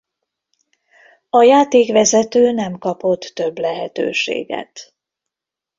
[1.29, 4.93] A játékvezető nem kapott több lehetőséget.